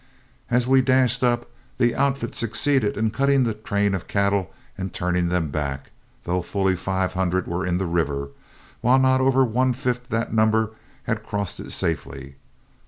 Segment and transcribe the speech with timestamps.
[0.49, 1.47] As we dashed up,
[1.77, 5.91] the outfit succeeded in cutting the train of cattle and turning them back,
[6.23, 8.29] though fully five hundred were in the river,
[8.81, 10.71] while not over one fifth that number
[11.03, 12.37] had crossed in safety.